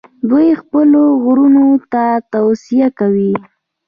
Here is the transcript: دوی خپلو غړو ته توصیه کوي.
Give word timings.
دوی 0.29 0.49
خپلو 0.61 1.01
غړو 1.23 1.49
ته 1.91 2.03
توصیه 2.33 2.87
کوي. 2.99 3.33